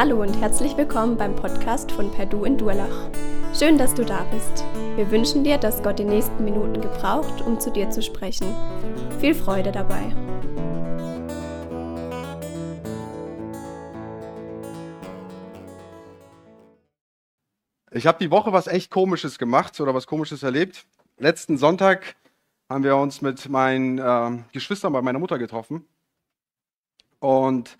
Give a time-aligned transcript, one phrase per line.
[0.00, 3.10] Hallo und herzlich willkommen beim Podcast von Perdu in Durlach.
[3.54, 4.64] Schön, dass du da bist.
[4.96, 8.46] Wir wünschen dir, dass Gott die nächsten Minuten gebraucht, um zu dir zu sprechen.
[9.20, 10.00] Viel Freude dabei.
[17.90, 20.86] Ich habe die Woche was echt Komisches gemacht oder was Komisches erlebt.
[21.18, 22.16] Letzten Sonntag
[22.70, 25.84] haben wir uns mit meinen äh, Geschwistern bei meiner Mutter getroffen
[27.18, 27.76] und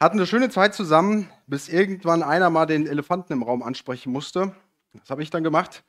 [0.00, 4.54] hatten eine schöne Zeit zusammen, bis irgendwann einer mal den Elefanten im Raum ansprechen musste.
[4.92, 5.84] Das habe ich dann gemacht.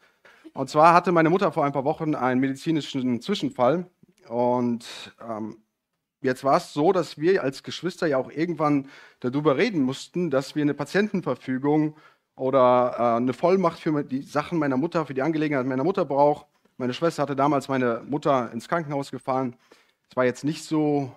[0.53, 3.89] Und zwar hatte meine Mutter vor ein paar Wochen einen medizinischen Zwischenfall.
[4.29, 4.85] Und
[5.21, 5.57] ähm,
[6.21, 10.55] jetzt war es so, dass wir als Geschwister ja auch irgendwann darüber reden mussten, dass
[10.55, 11.97] wir eine Patientenverfügung
[12.35, 16.47] oder äh, eine Vollmacht für die Sachen meiner Mutter, für die Angelegenheit meiner Mutter braucht.
[16.77, 19.55] Meine Schwester hatte damals meine Mutter ins Krankenhaus gefahren.
[20.09, 21.11] Es war jetzt nicht so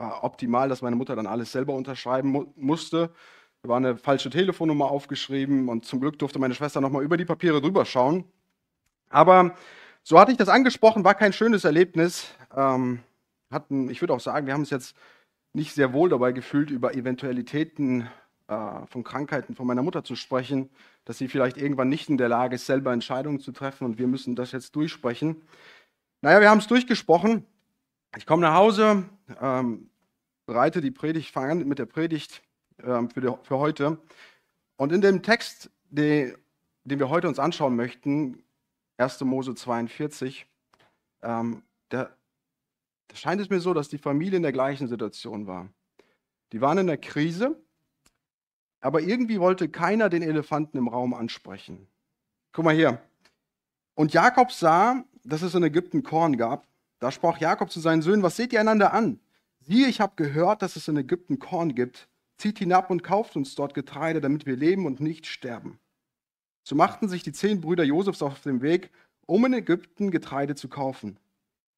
[0.00, 3.10] äh, optimal, dass meine Mutter dann alles selber unterschreiben mu musste.
[3.62, 7.26] Da war eine falsche Telefonnummer aufgeschrieben und zum Glück durfte meine Schwester nochmal über die
[7.26, 8.24] Papiere drüber schauen.
[9.10, 9.54] Aber
[10.02, 12.32] so hatte ich das angesprochen, war kein schönes Erlebnis.
[12.56, 13.00] Ähm,
[13.50, 14.96] hatten, ich würde auch sagen, wir haben uns jetzt
[15.52, 18.08] nicht sehr wohl dabei gefühlt, über Eventualitäten
[18.48, 20.70] äh, von Krankheiten von meiner Mutter zu sprechen,
[21.04, 24.06] dass sie vielleicht irgendwann nicht in der Lage ist, selber Entscheidungen zu treffen und wir
[24.06, 25.42] müssen das jetzt durchsprechen.
[26.22, 27.44] Naja, wir haben es durchgesprochen.
[28.16, 29.04] Ich komme nach Hause,
[29.40, 29.89] ähm,
[30.50, 32.42] bereite die Predigt, fange an mit der Predigt
[32.82, 33.98] ähm, für, die, für heute.
[34.74, 36.36] Und in dem Text, den,
[36.82, 38.42] den wir heute uns anschauen möchten,
[38.96, 39.20] 1.
[39.20, 40.46] Mose 42,
[41.22, 42.10] ähm, da,
[43.06, 45.68] da scheint es mir so, dass die Familie in der gleichen Situation war.
[46.50, 47.56] Die waren in der Krise,
[48.80, 51.86] aber irgendwie wollte keiner den Elefanten im Raum ansprechen.
[52.50, 53.00] Guck mal hier.
[53.94, 56.66] Und Jakob sah, dass es in Ägypten Korn gab.
[56.98, 59.20] Da sprach Jakob zu seinen Söhnen, was seht ihr einander an?
[59.60, 62.08] Siehe, ich habe gehört, dass es in Ägypten Korn gibt.
[62.38, 65.78] Zieht hinab und kauft uns dort Getreide, damit wir leben und nicht sterben.
[66.62, 68.90] So machten sich die zehn Brüder Josefs auf den Weg,
[69.26, 71.18] um in Ägypten Getreide zu kaufen.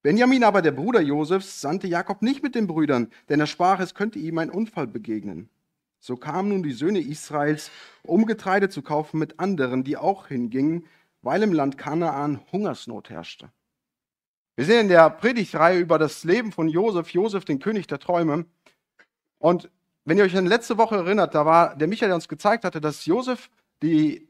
[0.03, 3.95] Benjamin aber, der Bruder Josefs, sandte Jakob nicht mit den Brüdern, denn er sprach, es
[3.95, 5.49] könnte ihm ein Unfall begegnen.
[6.01, 7.71] So kamen nun die Söhne Israels,
[8.03, 10.87] um Getreide zu kaufen mit anderen, die auch hingingen,
[11.23, 13.53] weil im Land Kanaan Hungersnot herrschte.
[14.55, 18.45] Wir sehen in der Predigtreihe über das Leben von Josef, Josef, den König der Träume.
[19.39, 19.71] Und
[20.05, 22.81] wenn ihr euch an letzte Woche erinnert, da war der Michael, der uns gezeigt hatte,
[22.81, 23.51] dass Josef
[23.83, 24.29] die,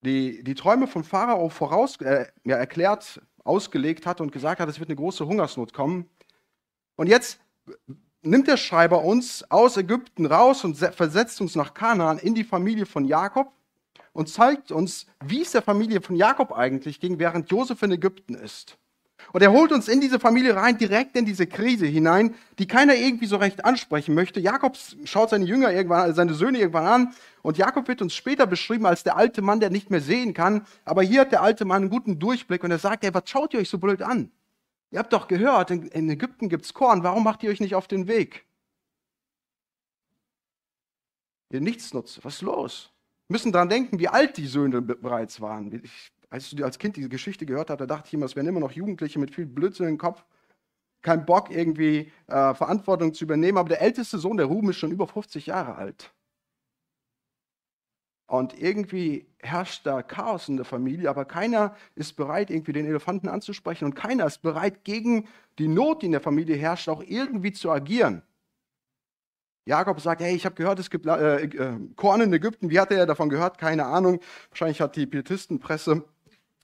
[0.00, 4.80] die, die Träume von Pharao voraus, äh, ja, erklärt, ausgelegt hat und gesagt hat, es
[4.80, 6.08] wird eine große Hungersnot kommen.
[6.96, 7.40] Und jetzt
[8.22, 12.84] nimmt der Schreiber uns aus Ägypten raus und versetzt uns nach Kanaan in die Familie
[12.84, 13.52] von Jakob
[14.12, 18.34] und zeigt uns, wie es der Familie von Jakob eigentlich ging, während Josef in Ägypten
[18.34, 18.76] ist.
[19.32, 22.94] Und er holt uns in diese Familie rein, direkt in diese Krise hinein, die keiner
[22.94, 24.40] irgendwie so recht ansprechen möchte.
[24.40, 28.86] Jakob schaut seine Jünger irgendwann, seine Söhne irgendwann an und Jakob wird uns später beschrieben
[28.86, 30.66] als der alte Mann, der nicht mehr sehen kann.
[30.84, 33.54] Aber hier hat der alte Mann einen guten Durchblick und er sagt, ey, was schaut
[33.54, 34.30] ihr euch so blöd an?
[34.90, 38.08] Ihr habt doch gehört, in Ägypten gibt's Korn, warum macht ihr euch nicht auf den
[38.08, 38.46] Weg?
[41.50, 42.90] Ihr Nichtsnutze, was ist los?
[43.28, 45.72] Wir müssen daran denken, wie alt die Söhne bereits waren.
[45.82, 48.46] Ich als du als Kind diese Geschichte gehört hast, da dachte ich immer, es wären
[48.46, 50.24] immer noch Jugendliche mit viel Blödsinn im Kopf,
[51.02, 53.58] kein Bock irgendwie äh, Verantwortung zu übernehmen.
[53.58, 56.12] Aber der älteste Sohn, der Ruben, ist schon über 50 Jahre alt.
[58.26, 63.26] Und irgendwie herrscht da Chaos in der Familie, aber keiner ist bereit, irgendwie den Elefanten
[63.28, 65.26] anzusprechen und keiner ist bereit, gegen
[65.58, 68.22] die Not, die in der Familie herrscht, auch irgendwie zu agieren.
[69.64, 72.70] Jakob sagt, hey, ich habe gehört, es gibt äh, äh, Korn in Ägypten.
[72.70, 73.58] Wie hat er davon gehört?
[73.58, 74.20] Keine Ahnung.
[74.50, 76.04] Wahrscheinlich hat die Pietistenpresse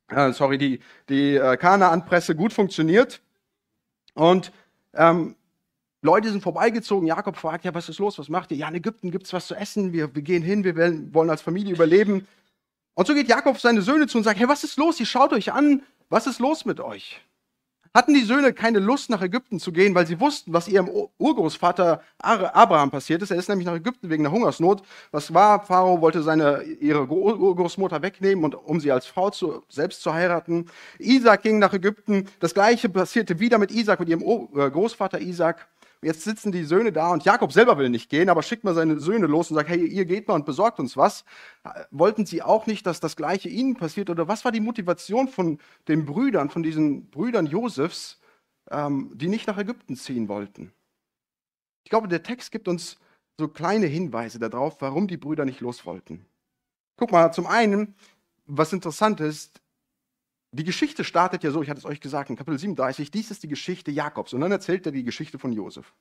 [0.09, 3.21] äh, sorry, die, die äh, Kanaan-Presse gut funktioniert.
[4.15, 4.53] Und
[4.95, 5.37] ähm,
[6.03, 7.07] Leute sind vorbeigezogen.
[7.07, 8.19] Jakob fragt, ja, was ist los?
[8.19, 8.59] Was macht ihr?
[8.59, 9.93] Ja, in Ägypten gibt es was zu essen.
[9.93, 12.27] Wir, wir gehen hin, wir wollen, wollen als Familie überleben.
[12.95, 15.01] Und so geht Jakob seine Söhne zu und sagt, hey, was ist los?
[15.01, 15.83] Ihr schaut euch an.
[16.11, 17.21] Was ist los mit euch?
[17.95, 22.03] Hatten die Söhne keine Lust, nach Ägypten zu gehen, weil sie wussten, was ihrem Urgroßvater
[22.19, 23.31] Abraham passiert ist.
[23.31, 24.83] Er ist nämlich nach Ägypten wegen der Hungersnot.
[25.13, 25.65] Was war?
[25.65, 30.67] Pharao wollte seine, ihre Urgroßmutter wegnehmen, und, um sie als Frau zu, selbst zu heiraten.
[30.99, 32.27] Isaac ging nach Ägypten.
[32.41, 35.69] Das gleiche passierte wieder mit Isaac, mit ihrem äh, Großvater Isaac.
[36.05, 39.01] Jetzt sitzen die Söhne da und Jakob selber will nicht gehen, aber schickt mal seine
[39.01, 41.25] Söhne los und sagt, hey, ihr geht mal und besorgt uns was.
[41.91, 44.11] Wollten sie auch nicht, dass das Gleiche ihnen passiert?
[44.11, 45.59] Oder was war die Motivation von
[45.89, 48.21] den Brüdern, von diesen Brüdern Josefs,
[48.71, 50.73] ähm, die nicht nach Ägypten ziehen wollten?
[51.85, 52.99] Ich glaube, der Text gibt uns
[53.39, 56.27] so kleine Hinweise darauf, warum die Brüder nicht los wollten.
[56.97, 57.95] Guck mal, zum einen,
[58.47, 59.61] was interessant ist,
[60.55, 63.43] die Geschichte startet ja so, ich hatte es euch gesagt, in Kapitel 37, dies ist
[63.43, 64.33] die Geschichte Jakobs.
[64.33, 65.93] Und dann erzählt er die Geschichte von Josef.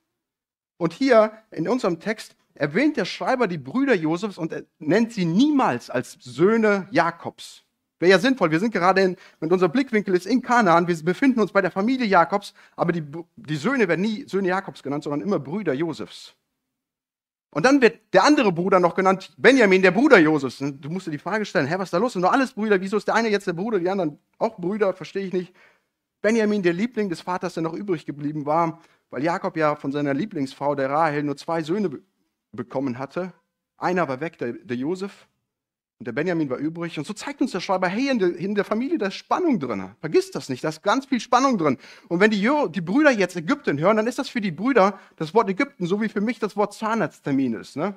[0.77, 5.89] Und hier in unserem Text erwähnt der Schreiber die Brüder Josefs und nennt sie niemals
[5.89, 7.63] als Söhne Jakobs.
[7.99, 11.39] Wäre ja sinnvoll, wir sind gerade, in, wenn unser Blickwinkel ist in Kanaan, wir befinden
[11.39, 13.03] uns bei der Familie Jakobs, aber die,
[13.35, 16.35] die Söhne werden nie Söhne Jakobs genannt, sondern immer Brüder Josefs.
[17.53, 20.57] Und dann wird der andere Bruder noch genannt, Benjamin, der Bruder Josefs.
[20.57, 22.13] Du musst dir die Frage stellen, hä, was ist da los?
[22.13, 24.93] Sind doch alles Brüder, wieso ist der eine jetzt der Bruder, die anderen auch Brüder,
[24.93, 25.53] verstehe ich nicht.
[26.23, 30.15] Benjamin, der Liebling des Vaters, der noch übrig geblieben war, weil Jakob ja von seiner
[30.15, 32.01] Lieblingsfrau, der Rahel, nur zwei Söhne be
[32.55, 33.33] bekommen hatte.
[33.77, 35.27] Einer war weg, der, der Josef,
[36.03, 36.97] und der Benjamin war übrig.
[36.97, 39.57] Und so zeigt uns der Schreiber, hey, in der, in der Familie, da ist Spannung
[39.57, 39.91] drin.
[40.01, 41.77] Vergiss das nicht, da ist ganz viel Spannung drin.
[42.09, 45.33] Und wenn die, die Brüder jetzt Ägypten hören, dann ist das für die Brüder das
[45.33, 47.77] Wort Ägypten, so wie für mich das Wort Zahnarzttermin ist.
[47.77, 47.95] Ne?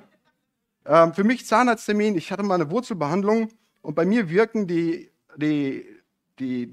[0.85, 3.49] Ähm, für mich Zahnarzttermin, ich hatte mal eine Wurzelbehandlung
[3.81, 5.85] und bei mir wirken die, die,
[6.39, 6.71] die,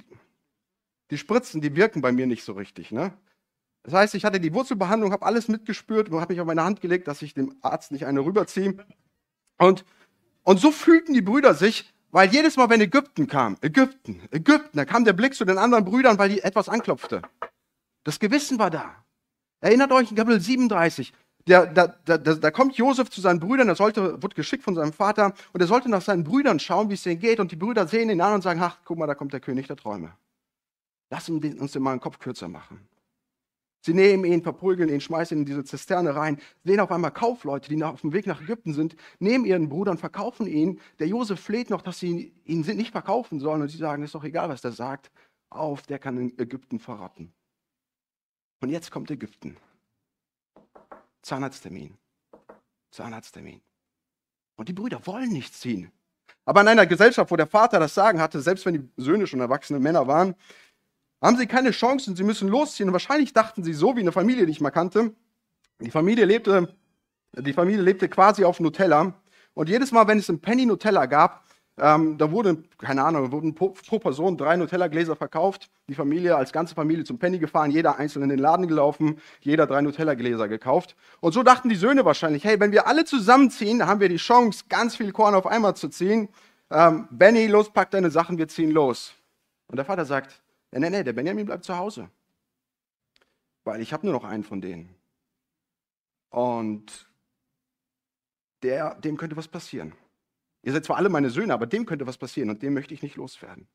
[1.11, 2.93] die Spritzen, die wirken bei mir nicht so richtig.
[2.93, 3.13] Ne?
[3.83, 6.81] Das heißt, ich hatte die Wurzelbehandlung, habe alles mitgespürt und habe mich auf meine Hand
[6.81, 8.77] gelegt, dass ich dem Arzt nicht eine rüberziehe.
[9.59, 9.85] Und
[10.45, 14.85] und so fühlten die Brüder sich, weil jedes Mal, wenn Ägypten kam, Ägypten, Ägypten, da
[14.85, 17.23] kam der Blick zu den anderen Brüdern, weil die etwas anklopfte.
[18.05, 19.05] Das Gewissen war da.
[19.61, 21.13] Erinnert euch in Kapitel 37.
[21.47, 24.93] Da, da, da, da kommt Josef zu seinen Brüdern, er sollte, wird geschickt von seinem
[24.93, 27.41] Vater und er sollte nach seinen Brüdern schauen, wie es denen geht.
[27.41, 29.67] Und die Brüder sehen ihn an und sagen: Ach, guck mal, da kommt der König
[29.67, 30.13] der Träume.
[31.11, 32.89] Lass uns den mal den Kopf kürzer machen.
[33.85, 37.69] Sie nehmen ihn, verprügeln ihn, schmeißen ihn in diese Zisterne rein, sehen auf einmal Kaufleute,
[37.69, 40.81] die auf dem Weg nach Ägypten sind, nehmen ihren Bruder und verkaufen ihn.
[41.01, 44.25] Der Josef fleht noch, dass sie ihn nicht verkaufen sollen und sie sagen, ist doch
[44.25, 45.11] egal, was der sagt,
[45.51, 47.35] auf, der kann Ägypten verrotten.
[48.63, 49.59] Und jetzt kommt Ägypten.
[51.21, 51.95] Zahnarzttermin.
[52.91, 53.61] Zahnarzttermin.
[54.57, 55.93] Und die Brüder wollen nicht ziehen.
[56.47, 59.41] Aber in einer Gesellschaft, wo der Vater das Sagen hatte, selbst wenn die Söhne schon
[59.41, 60.35] erwachsene Männer waren,
[61.25, 62.89] haben sie keine Chance und sie müssen losziehen.
[62.89, 65.15] Und wahrscheinlich dachten sie so wie eine Familie, die ich mal kannte.
[65.81, 66.69] Die Familie lebte,
[67.33, 69.15] die Familie lebte quasi auf Nutella.
[69.55, 71.45] Und jedes Mal, wenn es ein Penny Nutella gab,
[71.79, 75.71] ähm, da wurden, keine Ahnung, wurden pro, pro Person drei Nutella-Gläser verkauft.
[75.89, 79.67] Die Familie als ganze Familie zum Penny gefahren, jeder einzeln in den Laden gelaufen, jeder
[79.67, 80.95] drei Nutella-Gläser gekauft.
[81.21, 84.65] Und so dachten die Söhne wahrscheinlich, hey, wenn wir alle zusammenziehen, haben wir die Chance,
[84.69, 86.29] ganz viel Korn auf einmal zu ziehen.
[86.71, 89.15] Ähm, Benny, los, pack deine Sachen, wir ziehen los.
[89.69, 90.44] Und der Vater sagt,
[90.75, 92.11] Nee, nee, nee, der Benjamin bleibt zu Hause.
[93.63, 94.93] Weil ich habe nur noch einen von denen.
[96.31, 97.09] Und
[98.65, 99.95] der, dem könnte was passieren.
[100.63, 103.05] Ihr seid zwar alle meine Söhne, aber dem könnte was passieren und dem möchte ich
[103.05, 103.69] nicht loswerden.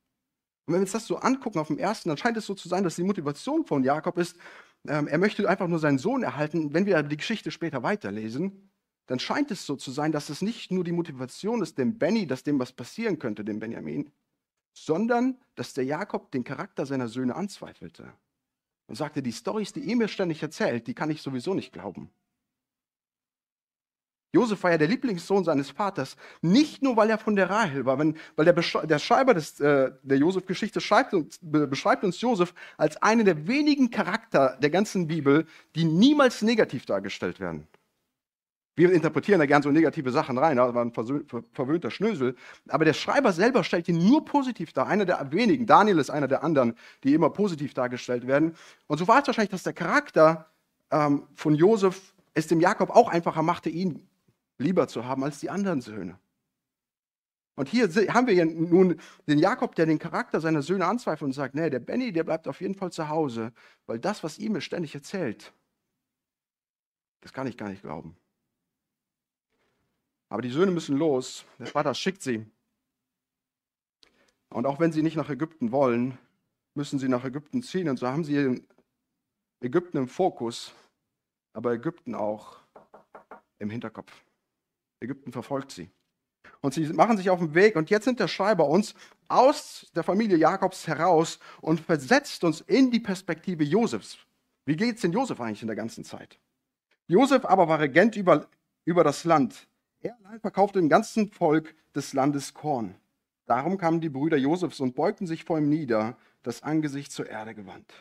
[0.65, 2.67] Und wenn wir uns das so angucken auf dem ersten, dann scheint es so zu
[2.67, 4.35] sein, dass die Motivation von Jakob ist,
[4.85, 6.73] ähm, er möchte einfach nur seinen Sohn erhalten.
[6.73, 8.71] Wenn wir die Geschichte später weiterlesen,
[9.05, 12.27] dann scheint es so zu sein, dass es nicht nur die Motivation ist, dem Benny,
[12.27, 14.11] dass dem was passieren könnte, dem Benjamin,
[14.73, 18.13] sondern dass der Jakob den Charakter seiner Söhne anzweifelte
[18.87, 22.11] und sagte, die Storys, die ihr mir ständig erzählt, die kann ich sowieso nicht glauben.
[24.31, 27.97] Josef war ja der Lieblingssohn seines Vaters, nicht nur, weil er von der Rahel war,
[27.97, 30.79] wenn, weil der, der Schreiber des, äh, der Josef-Geschichte
[31.41, 37.39] beschreibt uns Josef als einen der wenigen Charakter der ganzen Bibel, die niemals negativ dargestellt
[37.39, 37.67] werden.
[38.79, 42.37] Wir interpretieren da gern so negative Sachen rein, das war ein verwöhnter Schnösel.
[42.69, 44.87] Aber der Schreiber selber stellt ihn nur positiv dar.
[44.87, 45.65] Einer der wenigen.
[45.65, 48.55] Daniel ist einer der anderen, die immer positiv dargestellt werden.
[48.87, 50.49] Und so war es wahrscheinlich, dass der Charakter
[50.91, 54.07] ähm, von Josef es dem Jakob auch einfacher machte, ihn
[54.57, 56.17] lieber zu haben als die anderen Söhne.
[57.55, 61.33] Und hier haben wir ja nun den Jakob, der den Charakter seiner Söhne anzweifelt und
[61.33, 63.51] sagt, nee, der Benny, der bleibt auf jeden Fall zu Hause,
[63.87, 65.51] weil das, was ihm ständig erzählt,
[67.19, 68.15] das kann ich gar nicht glauben.
[70.29, 71.45] Aber die Söhne müssen los.
[71.57, 72.45] Der Vater schickt sie.
[74.49, 76.17] Und auch wenn sie nicht nach Ägypten wollen,
[76.75, 77.89] müssen sie nach Ägypten ziehen.
[77.89, 78.63] Und so haben sie
[79.61, 80.73] Ägypten im Fokus,
[81.53, 82.57] aber Ägypten auch
[83.59, 84.11] im Hinterkopf.
[85.01, 85.89] Ägypten verfolgt sie.
[86.61, 87.75] Und sie machen sich auf den Weg.
[87.75, 88.93] Und jetzt nimmt der Schreiber uns
[89.27, 94.17] aus der Familie Jakobs heraus und versetzt uns in die Perspektive Josefs.
[94.65, 96.39] Wie geht es denn Josef eigentlich in der ganzen Zeit?
[97.07, 98.47] Josef aber war Regent über,
[98.85, 99.67] über das Land.
[100.01, 102.95] Er allein verkaufte dem ganzen Volk des Landes Korn.
[103.45, 107.53] Darum kamen die Brüder Josefs und beugten sich vor ihm nieder, das Angesicht zur Erde
[107.53, 107.91] gewandt.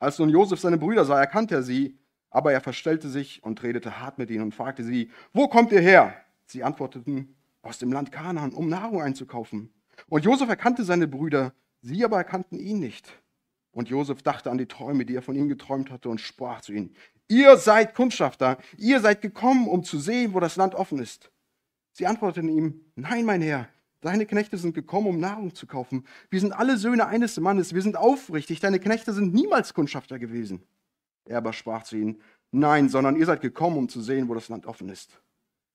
[0.00, 1.96] Als nun Josef seine Brüder sah, erkannte er sie,
[2.30, 5.80] aber er verstellte sich und redete hart mit ihnen und fragte sie, wo kommt ihr
[5.80, 6.16] her?
[6.46, 9.72] Sie antworteten, aus dem Land Kanaan, um Nahrung einzukaufen.
[10.08, 11.52] Und Josef erkannte seine Brüder,
[11.82, 13.08] sie aber erkannten ihn nicht.
[13.70, 16.72] Und Josef dachte an die Träume, die er von ihnen geträumt hatte, und sprach zu
[16.72, 16.94] ihnen,
[17.28, 21.30] Ihr seid Kundschafter, ihr seid gekommen, um zu sehen, wo das Land offen ist.
[21.92, 23.68] Sie antworteten ihm, nein, mein Herr,
[24.00, 26.06] deine Knechte sind gekommen, um Nahrung zu kaufen.
[26.30, 30.62] Wir sind alle Söhne eines Mannes, wir sind aufrichtig, deine Knechte sind niemals Kundschafter gewesen.
[31.24, 32.20] Er aber sprach zu ihnen,
[32.52, 35.22] Nein, sondern ihr seid gekommen, um zu sehen, wo das Land offen ist.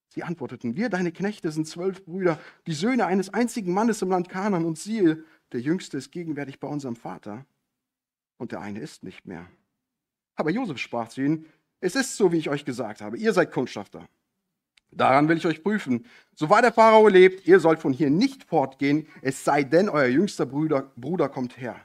[0.10, 4.30] Sie antworteten, wir, deine Knechte, sind zwölf Brüder, die Söhne eines einzigen Mannes im Land
[4.30, 7.46] Kanan, und siehe, der Jüngste ist gegenwärtig bei unserem Vater,
[8.38, 9.48] und der eine ist nicht mehr.
[10.38, 11.46] Aber Josef sprach zu ihnen,
[11.82, 14.08] es ist so, wie ich euch gesagt habe, ihr seid Kundschafter.
[14.92, 16.06] Daran will ich euch prüfen.
[16.34, 20.08] So wahr der Pharao lebt, ihr sollt von hier nicht fortgehen, es sei denn, euer
[20.08, 21.76] jüngster Bruder, Bruder kommt her.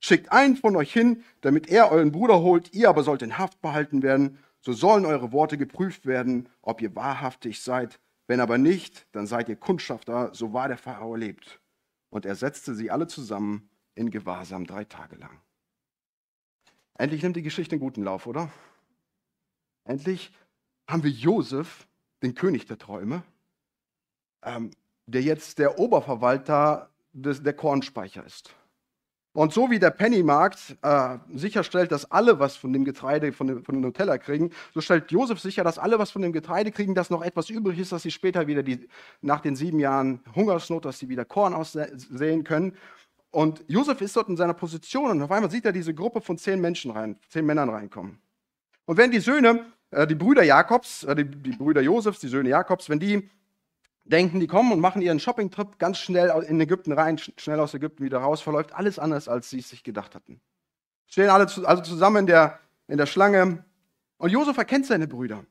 [0.00, 3.60] Schickt einen von euch hin, damit er euren Bruder holt, ihr aber sollt in Haft
[3.60, 4.38] behalten werden.
[4.60, 7.98] So sollen eure Worte geprüft werden, ob ihr wahrhaftig seid.
[8.26, 11.60] Wenn aber nicht, dann seid ihr Kundschafter, so wahr der Pharao lebt.
[12.10, 15.40] Und er setzte sie alle zusammen in Gewahrsam drei Tage lang.
[16.98, 18.50] Endlich nimmt die Geschichte einen guten Lauf, oder?
[19.84, 20.32] Endlich
[20.86, 21.86] haben wir Josef,
[22.22, 23.22] den König der Träume,
[24.42, 24.70] ähm,
[25.06, 28.54] der jetzt der Oberverwalter des, der Kornspeicher ist.
[29.34, 33.64] Und so wie der Pennymarkt äh, sicherstellt, dass alle was von dem Getreide, von dem,
[33.64, 36.94] von dem Nutella kriegen, so stellt Josef sicher, dass alle was von dem Getreide kriegen,
[36.94, 38.86] dass noch etwas übrig ist, dass sie später wieder die,
[39.22, 42.76] nach den sieben Jahren Hungersnot, dass sie wieder Korn aussehen können.
[43.32, 46.36] Und Josef ist dort in seiner Position und auf einmal sieht er diese Gruppe von
[46.36, 48.20] zehn Menschen rein, zehn Männern reinkommen.
[48.84, 52.50] Und wenn die Söhne, äh, die Brüder Jakobs, äh, die, die Brüder Josefs, die Söhne
[52.50, 53.30] Jakobs, wenn die
[54.04, 58.04] denken, die kommen und machen ihren Shoppingtrip ganz schnell in Ägypten rein, schnell aus Ägypten
[58.04, 60.42] wieder raus, verläuft alles anders, als sie es sich gedacht hatten.
[61.06, 63.64] Stehen alle zu, also zusammen in der, in der Schlange.
[64.18, 65.44] Und Josef erkennt seine Brüder.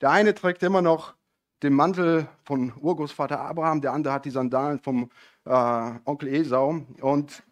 [0.00, 1.14] Der eine trägt immer noch
[1.64, 5.10] den Mantel von Urgroßvater Abraham, der andere hat die Sandalen vom
[5.44, 6.84] äh, Onkel Esau.
[7.00, 7.42] Und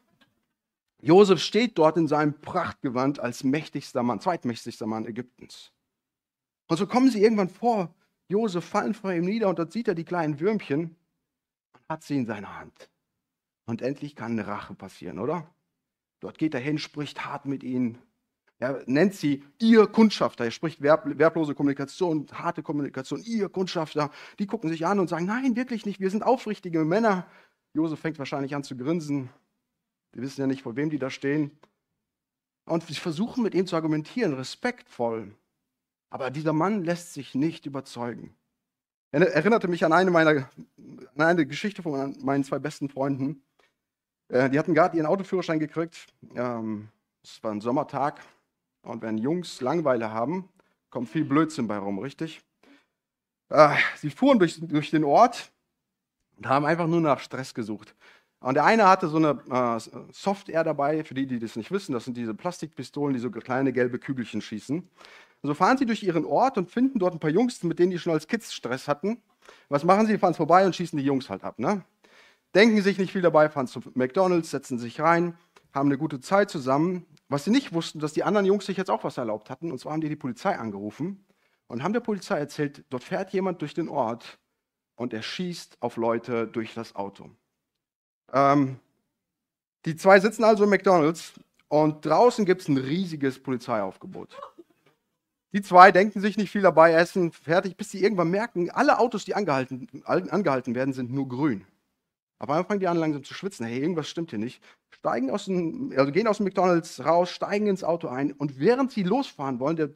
[1.00, 5.72] Josef steht dort in seinem Prachtgewand als mächtigster Mann, zweitmächtigster Mann Ägyptens.
[6.68, 7.94] Und so kommen sie irgendwann vor
[8.28, 10.96] Josef, fallen vor ihm nieder und dort sieht er die kleinen Würmchen
[11.72, 12.90] und hat sie in seiner Hand.
[13.66, 15.48] Und endlich kann eine Rache passieren, oder?
[16.20, 17.98] Dort geht er hin, spricht hart mit ihnen.
[18.58, 20.44] Er nennt sie ihr Kundschafter.
[20.44, 24.10] Er spricht verb, verblose Kommunikation, harte Kommunikation, ihr Kundschafter.
[24.38, 27.26] Die gucken sich an und sagen, nein, wirklich nicht, wir sind aufrichtige Männer.
[27.72, 29.30] Josef fängt wahrscheinlich an zu grinsen.
[30.14, 31.50] Die wissen ja nicht, vor wem die da stehen.
[32.64, 35.34] Und sie versuchen mit ihm zu argumentieren, respektvoll.
[36.10, 38.34] Aber dieser Mann lässt sich nicht überzeugen.
[39.12, 40.48] Er erinnerte mich an eine meiner,
[41.16, 43.42] an eine Geschichte von meinen zwei besten Freunden.
[44.28, 46.06] Äh, die hatten gerade ihren Autoführerschein gekriegt.
[46.34, 46.88] Ähm,
[47.22, 48.20] es war ein Sommertag.
[48.82, 50.48] Und wenn Jungs Langweile haben,
[50.90, 52.42] kommt viel Blödsinn bei rum, richtig?
[53.48, 55.52] Äh, sie fuhren durch, durch den Ort
[56.40, 57.94] und haben einfach nur nach Stress gesucht.
[58.40, 59.78] Und der eine hatte so eine äh,
[60.12, 63.72] Software dabei, für die, die das nicht wissen, das sind diese Plastikpistolen, die so kleine
[63.72, 64.78] gelbe Kügelchen schießen.
[64.78, 67.90] Und so fahren sie durch ihren Ort und finden dort ein paar Jungs, mit denen
[67.90, 69.18] die schon als Kids Stress hatten.
[69.68, 70.16] Was machen sie?
[70.16, 71.58] Fahren vorbei und schießen die Jungs halt ab.
[71.58, 71.84] Ne?
[72.54, 75.36] Denken sich nicht viel dabei, fahren zu McDonalds, setzen sich rein,
[75.74, 77.04] haben eine gute Zeit zusammen.
[77.28, 79.70] Was sie nicht wussten, dass die anderen Jungs sich jetzt auch was erlaubt hatten.
[79.70, 81.24] Und zwar haben die die Polizei angerufen
[81.68, 84.39] und haben der Polizei erzählt, dort fährt jemand durch den Ort
[85.00, 87.30] und er schießt auf Leute durch das Auto.
[88.34, 88.78] Ähm,
[89.86, 91.32] die zwei sitzen also im McDonalds
[91.68, 94.38] und draußen gibt es ein riesiges Polizeiaufgebot.
[95.54, 99.24] Die zwei denken sich nicht viel dabei, essen fertig, bis sie irgendwann merken, alle Autos,
[99.24, 101.64] die angehalten, angehalten werden, sind nur grün.
[102.38, 103.64] Aber dann fangen die an langsam zu schwitzen.
[103.64, 104.62] Hey, irgendwas stimmt hier nicht.
[104.90, 108.92] Steigen aus dem, also gehen aus dem McDonalds raus, steigen ins Auto ein und während
[108.92, 109.88] sie losfahren wollen, der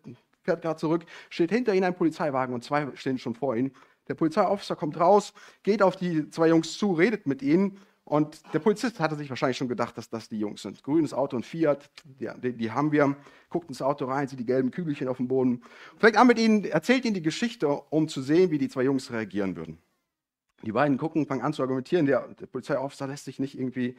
[0.44, 3.72] fährt gerade zurück, steht hinter ihnen ein Polizeiwagen und zwei stehen schon vor ihnen.
[4.08, 5.32] Der Polizeiofficer kommt raus,
[5.62, 9.56] geht auf die zwei Jungs zu, redet mit ihnen und der Polizist hatte sich wahrscheinlich
[9.56, 10.82] schon gedacht, dass das die Jungs sind.
[10.82, 13.16] Grünes Auto und Fiat, die, die, haben wir.
[13.48, 15.62] Guckt ins Auto rein, sieht die gelben Kügelchen auf dem Boden.
[15.96, 19.10] Fängt an mit ihnen, erzählt ihnen die Geschichte, um zu sehen, wie die zwei Jungs
[19.10, 19.78] reagieren würden.
[20.64, 22.04] Die beiden gucken, fangen an zu argumentieren.
[22.04, 23.96] Der, der Polizeiofficer lässt sich nicht irgendwie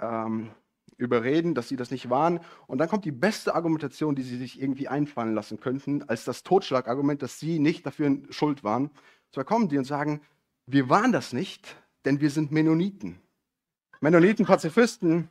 [0.00, 0.50] ähm,
[0.96, 2.40] überreden, dass sie das nicht waren.
[2.66, 6.42] Und dann kommt die beste Argumentation, die sie sich irgendwie einfallen lassen könnten, als das
[6.42, 8.90] Totschlagargument, dass sie nicht dafür schuld waren.
[9.34, 10.20] Zwar kommen die und sagen,
[10.66, 13.20] wir waren das nicht, denn wir sind Mennoniten.
[14.00, 15.28] Mennoniten, Pazifisten.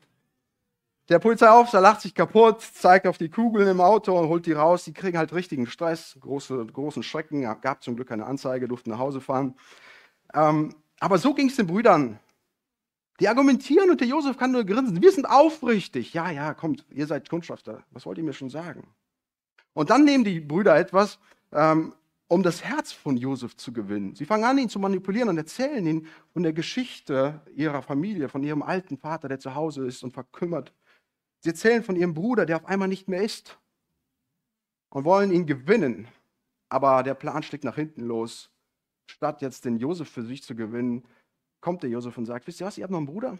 [1.07, 4.83] Der Polizeiofficer lacht sich kaputt, zeigt auf die Kugeln im Auto und holt die raus.
[4.83, 7.43] Die kriegen halt richtigen Stress, große, großen Schrecken.
[7.61, 9.55] Gab zum Glück keine Anzeige, durften nach Hause fahren.
[10.33, 12.19] Ähm, aber so ging es den Brüdern.
[13.21, 15.01] Die argumentieren und der Josef kann nur grinsen.
[15.01, 16.13] Wir sind aufrichtig.
[16.13, 17.85] Ja, ja, kommt, ihr seid Kundschafter.
[17.91, 18.85] Was wollt ihr mir schon sagen?
[19.73, 21.19] Und dann nehmen die Brüder etwas,
[21.53, 21.93] ähm,
[22.33, 24.15] um das Herz von Josef zu gewinnen.
[24.15, 28.41] Sie fangen an, ihn zu manipulieren und erzählen ihn von der Geschichte ihrer Familie, von
[28.41, 30.73] ihrem alten Vater, der zu Hause ist und verkümmert.
[31.41, 33.59] Sie erzählen von ihrem Bruder, der auf einmal nicht mehr ist
[34.89, 36.07] und wollen ihn gewinnen.
[36.69, 38.49] Aber der Plan schlägt nach hinten los.
[39.07, 41.05] Statt jetzt den Josef für sich zu gewinnen,
[41.61, 43.37] kommt der Josef und sagt, wisst ihr was, ihr habt noch einen Bruder?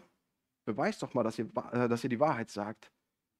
[0.66, 2.92] Beweist doch mal, dass ihr, äh, dass ihr die Wahrheit sagt.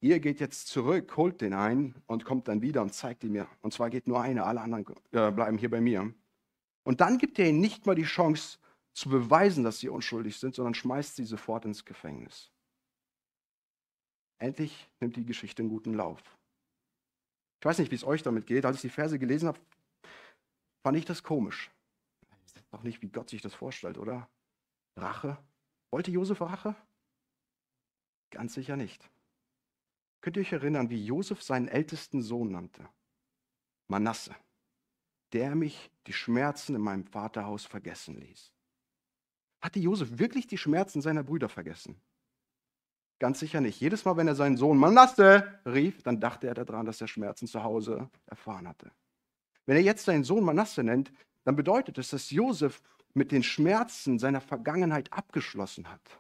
[0.05, 3.49] Ihr geht jetzt zurück, holt den ein und kommt dann wieder und zeigt ihn mir.
[3.63, 6.13] Und zwar geht nur einer, alle anderen äh, bleiben hier bei mir.
[6.85, 8.59] Und dann gibt er ihnen nicht mal die Chance
[8.93, 12.53] zu beweisen, dass sie unschuldig sind, sondern schmeißt sie sofort ins Gefängnis.
[14.39, 16.21] Endlich nimmt die Geschichte einen guten Lauf.
[17.61, 18.67] Ich weiß nicht, wie es euch damit geht.
[18.67, 19.59] Als ich die Verse gelesen habe,
[20.83, 21.71] fand ich das komisch.
[22.45, 24.29] Ist doch nicht, wie Gott sich das vorstellt, oder?
[24.99, 25.39] Rache?
[25.91, 26.77] Wollte Josef Rache?
[28.31, 29.09] Ganz sicher nicht.
[30.25, 32.89] Könnt ihr euch erinnern, wie Josef seinen ältesten Sohn nannte?
[33.89, 34.35] Manasse,
[35.35, 38.51] der mich die Schmerzen in meinem Vaterhaus vergessen ließ.
[39.61, 42.01] Hatte Josef wirklich die Schmerzen seiner Brüder vergessen?
[43.19, 43.79] Ganz sicher nicht.
[43.79, 47.47] Jedes Mal, wenn er seinen Sohn Manasse rief, dann dachte er daran, dass er Schmerzen
[47.47, 48.93] zu Hause erfahren hatte.
[49.67, 51.13] Wenn er jetzt seinen Sohn Manasse nennt,
[51.45, 52.81] dann bedeutet es, dass Josef
[53.13, 56.19] mit den Schmerzen seiner Vergangenheit abgeschlossen hat.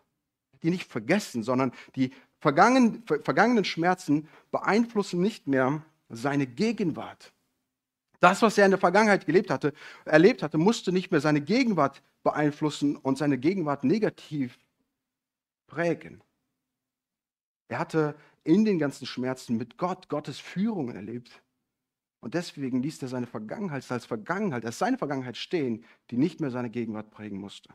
[0.63, 2.13] Die nicht vergessen, sondern die
[2.45, 7.33] vergangenen, vergangenen Schmerzen beeinflussen nicht mehr seine Gegenwart.
[8.21, 9.73] Das, was er in der Vergangenheit gelebt hatte,
[10.05, 14.59] erlebt hatte, musste nicht mehr seine Gegenwart beeinflussen und seine Gegenwart negativ
[15.67, 16.23] prägen.
[17.69, 21.43] Er hatte in den ganzen Schmerzen mit Gott Gottes Führungen erlebt.
[22.21, 26.51] Und deswegen ließ er seine Vergangenheit als Vergangenheit, als seine Vergangenheit stehen, die nicht mehr
[26.51, 27.71] seine Gegenwart prägen musste.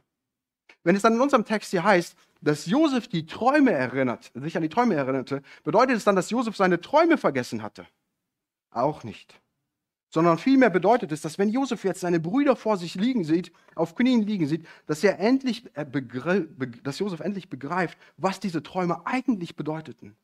[0.84, 4.64] Wenn es dann in unserem Text hier heißt, dass Josef die Träume erinnert, sich an
[4.64, 7.86] die Träume erinnerte, bedeutet es dann, dass Josef seine Träume vergessen hatte?
[8.72, 9.40] Auch nicht.
[10.12, 13.96] Sondern vielmehr bedeutet es, dass wenn Josef jetzt seine Brüder vor sich liegen sieht, auf
[13.96, 15.86] Knien liegen sieht, dass er endlich, äh,
[16.84, 20.16] dass Josef endlich begreift, was diese Träume eigentlich bedeuteten.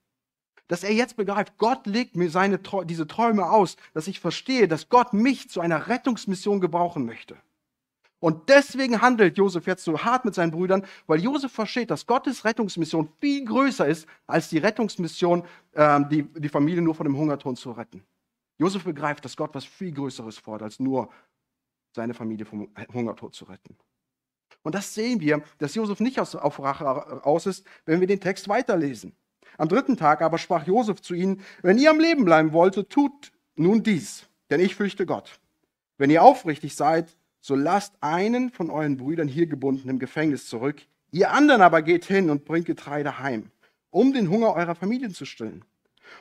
[0.67, 4.89] Dass er jetzt begreift, Gott legt mir seine, diese Träume aus, dass ich verstehe, dass
[4.89, 7.37] Gott mich zu einer Rettungsmission gebrauchen möchte.
[8.25, 12.43] Und deswegen handelt Josef jetzt so hart mit seinen Brüdern, weil Josef versteht, dass Gottes
[12.43, 17.55] Rettungsmission viel größer ist als die Rettungsmission, äh, die, die Familie nur von dem Hungerton
[17.55, 18.01] zu retten.
[18.57, 21.11] Josef begreift, dass Gott was viel Größeres fordert, als nur
[21.95, 23.77] seine Familie vom Hungertod zu retten.
[24.63, 28.49] Und das sehen wir, dass Josef nicht auf Rache aus ist, wenn wir den Text
[28.49, 29.15] weiterlesen.
[29.59, 33.31] Am dritten Tag aber sprach Josef zu ihnen, wenn ihr am Leben bleiben wollt, tut
[33.55, 35.39] nun dies, denn ich fürchte Gott.
[35.99, 40.81] Wenn ihr aufrichtig seid, so lasst einen von euren Brüdern hier gebunden im Gefängnis zurück,
[41.11, 43.51] ihr anderen aber geht hin und bringt Getreide heim,
[43.91, 45.63] um den Hunger eurer Familien zu stillen.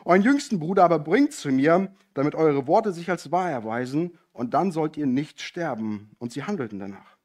[0.04, 4.52] Euren jüngsten Bruder aber bringt zu mir, damit eure Worte sich als wahr erweisen, und
[4.52, 6.10] dann sollt ihr nicht sterben.
[6.18, 7.16] Und sie handelten danach.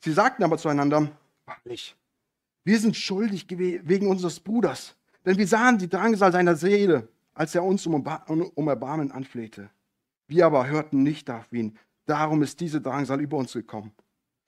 [0.00, 1.08] Sie sagten aber zueinander,
[1.46, 1.94] wahrlich,
[2.64, 7.62] wir sind schuldig wegen unseres Bruders, denn wir sahen die Drangsal seiner Seele, als er
[7.62, 8.04] uns um,
[8.66, 9.70] Erbarmen anflehte.
[10.26, 13.92] Wir aber hörten nicht auf ihn, darum ist diese Drangsal über uns gekommen.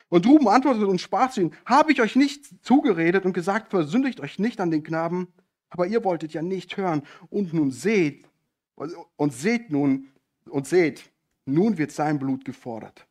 [0.08, 4.20] Und Ruben antwortete und sprach zu ihnen, habe ich euch nicht zugeredet und gesagt, versündigt
[4.20, 5.28] euch nicht an den Knaben,
[5.68, 7.02] aber ihr wolltet ja nicht hören.
[7.28, 8.28] Und nun seht,
[8.74, 10.08] und seht nun,
[10.48, 11.10] und seht,
[11.44, 13.06] nun wird sein Blut gefordert.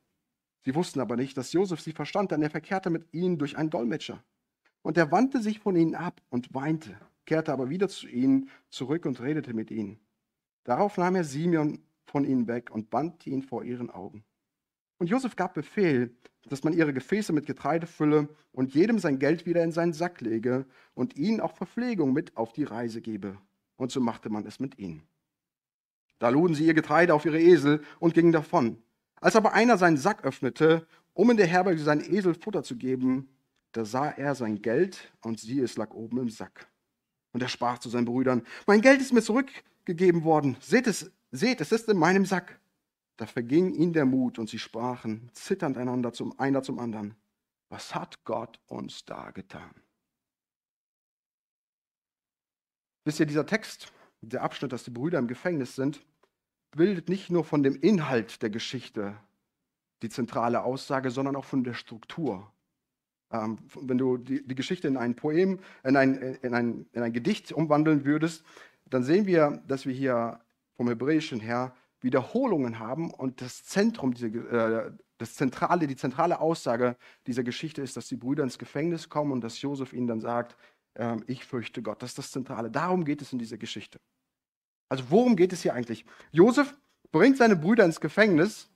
[0.65, 3.69] Sie wussten aber nicht, dass Josef sie verstand, denn er verkehrte mit ihnen durch einen
[3.69, 4.21] Dolmetscher.
[4.81, 9.05] Und er wandte sich von ihnen ab und weinte, kehrte aber wieder zu ihnen zurück
[9.05, 9.99] und redete mit ihnen.
[10.65, 14.23] Darauf nahm er Simeon von ihnen weg und band ihn vor ihren Augen.
[14.99, 16.15] Und Josef gab Befehl,
[16.49, 20.21] dass man ihre Gefäße mit Getreide fülle und jedem sein Geld wieder in seinen Sack
[20.21, 23.37] lege und ihnen auch Verpflegung mit auf die Reise gebe.
[23.77, 25.03] Und so machte man es mit ihnen.
[26.19, 28.77] Da luden sie ihr Getreide auf ihre Esel und gingen davon.
[29.21, 33.29] Als aber einer seinen Sack öffnete, um in der Herberge seinen Esel Futter zu geben,
[33.71, 36.67] da sah er sein Geld und siehe, es lag oben im Sack.
[37.31, 40.57] Und er sprach zu seinen Brüdern, mein Geld ist mir zurückgegeben worden.
[40.59, 42.59] Seht es, seht, es ist in meinem Sack.
[43.19, 47.15] Da verging ihnen der Mut und sie sprachen, zitternd einander zum, einer zum anderen,
[47.67, 49.75] was hat Gott uns da getan?
[53.03, 56.01] Wisst ihr, dieser Text, der Abschnitt, dass die Brüder im Gefängnis sind,
[56.71, 59.17] bildet nicht nur von dem Inhalt der Geschichte
[60.01, 62.49] die zentrale Aussage, sondern auch von der Struktur.
[63.31, 67.11] Ähm, wenn du die, die, Geschichte in ein Poem, in ein, in, ein, in ein
[67.11, 68.45] Gedicht umwandeln würdest,
[68.85, 70.39] dann sehen wir, dass wir hier
[70.77, 76.95] vom Hebräischen her Wiederholungen haben und das Zentrum, diese, äh, das zentrale, die zentrale Aussage
[77.27, 80.55] dieser Geschichte ist, dass die Brüder ins Gefängnis kommen und dass Josef ihnen dann sagt,
[80.95, 82.01] äh, ich fürchte Gott.
[82.01, 82.71] Das ist das Zentrale.
[82.71, 83.99] Darum geht es in dieser Geschichte.
[84.87, 86.05] Also worum geht es hier eigentlich?
[86.31, 86.75] Josef
[87.11, 88.69] bringt seine Brüder ins Gefängnis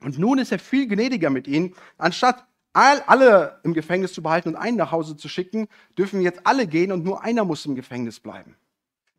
[0.00, 1.74] und nun ist er viel gnädiger mit ihnen.
[1.98, 5.66] Anstatt all, alle im Gefängnis zu behalten und einen nach Hause zu schicken,
[5.98, 8.56] dürfen jetzt alle gehen und nur einer muss im Gefängnis bleiben.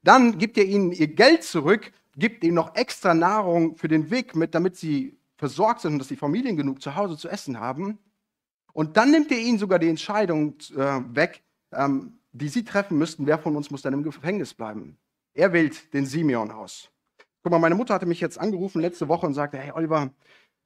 [0.03, 4.35] Dann gibt er ihnen ihr Geld zurück gibt ihnen noch extra Nahrung für den Weg
[4.35, 7.97] mit, damit sie versorgt sind und dass die Familien genug zu Hause zu essen haben.
[8.73, 13.25] Und dann nimmt er ihnen sogar die Entscheidung äh, weg, ähm, die sie treffen müssten,
[13.25, 14.97] wer von uns muss dann im Gefängnis bleiben.
[15.33, 16.89] Er wählt den Simeon aus.
[17.43, 20.11] Guck mal, meine Mutter hatte mich jetzt angerufen letzte Woche und sagte, hey Oliver,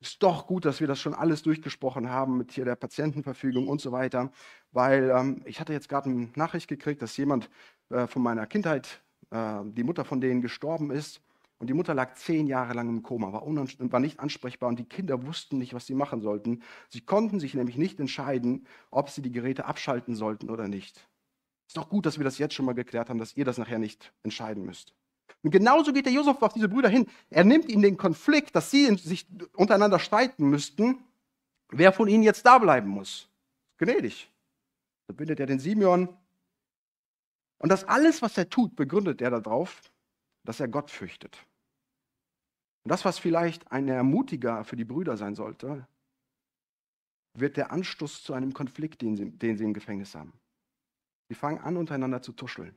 [0.02, 3.80] ist doch gut, dass wir das schon alles durchgesprochen haben mit hier der Patientenverfügung und
[3.80, 4.32] so weiter,
[4.72, 7.50] weil ähm, ich hatte jetzt gerade eine Nachricht gekriegt, dass jemand
[7.90, 11.22] äh, von meiner Kindheit, äh, die Mutter von denen gestorben ist
[11.66, 14.86] und die Mutter lag zehn Jahre lang im Koma, war, war nicht ansprechbar und die
[14.86, 16.62] Kinder wussten nicht, was sie machen sollten.
[16.90, 21.10] Sie konnten sich nämlich nicht entscheiden, ob sie die Geräte abschalten sollten oder nicht.
[21.68, 23.80] Ist doch gut, dass wir das jetzt schon mal geklärt haben, dass ihr das nachher
[23.80, 24.94] nicht entscheiden müsst.
[25.42, 27.08] Und genauso geht der Josef auf diese Brüder hin.
[27.32, 29.26] Er nimmt ihnen den Konflikt, dass sie sich
[29.56, 31.04] untereinander streiten müssten,
[31.70, 33.28] wer von ihnen jetzt da bleiben muss.
[33.80, 34.30] Gnädig.
[35.08, 36.16] Da bindet er den Simeon.
[37.58, 39.82] Und das alles, was er tut, begründet er darauf,
[40.44, 41.44] dass er Gott fürchtet.
[42.86, 45.88] Und das, was vielleicht ein Ermutiger für die Brüder sein sollte,
[47.34, 50.34] wird der Anstoß zu einem Konflikt, den sie, den sie im Gefängnis haben.
[51.28, 52.76] Sie fangen an, untereinander zu tuscheln.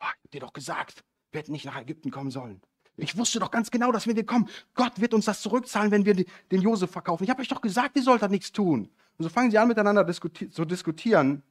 [0.00, 2.62] Oh, ich hab dir doch gesagt, wir hätten nicht nach Ägypten kommen sollen.
[2.96, 4.48] Ich wusste doch ganz genau, dass wir kommen.
[4.72, 7.24] Gott wird uns das zurückzahlen, wenn wir den Josef verkaufen.
[7.24, 8.88] Ich habe euch doch gesagt, ihr sollt da nichts tun.
[9.18, 11.42] Und so fangen sie an, miteinander zu diskutieren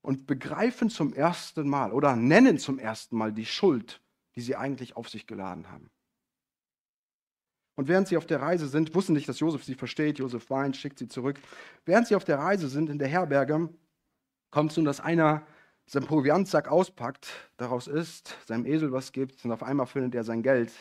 [0.00, 4.00] und begreifen zum ersten Mal oder nennen zum ersten Mal die Schuld,
[4.36, 5.90] die sie eigentlich auf sich geladen haben.
[7.74, 10.18] Und während sie auf der Reise sind, wussten nicht, dass Josef sie versteht.
[10.18, 11.40] Josef weint, schickt sie zurück.
[11.84, 13.70] Während sie auf der Reise sind in der Herberge,
[14.50, 15.46] kommt es nun, dass einer
[15.86, 20.42] seinen Proviantsack auspackt, daraus isst, seinem Esel was gibt und auf einmal findet er sein
[20.42, 20.72] Geld.